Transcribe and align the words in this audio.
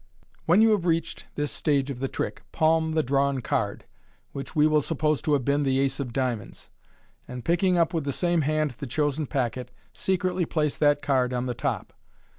When 0.47 0.63
you 0.63 0.71
have 0.71 0.83
reached 0.87 1.25
this 1.35 1.51
stage 1.51 1.91
of 1.91 1.99
the 1.99 2.07
trick, 2.07 2.41
palm 2.51 2.93
the 2.93 3.03
drawn 3.03 3.39
card, 3.41 3.85
which 4.31 4.55
we 4.55 4.65
will 4.65 4.81
suppose 4.81 5.21
to 5.21 5.33
have 5.33 5.45
been 5.45 5.61
the 5.61 5.79
ace 5.79 5.99
of 5.99 6.11
diamonds, 6.11 6.71
and 7.27 7.45
picking 7.45 7.77
up 7.77 7.93
with 7.93 8.05
the 8.05 8.11
same 8.11 8.41
hand 8.41 8.71
the 8.79 8.87
chosen 8.87 9.27
packet, 9.27 9.69
secretly 9.93 10.47
place 10.47 10.75
that 10.75 11.03
card 11.03 11.33
on 11.33 11.45
the 11.45 11.53
top. 11.53 11.93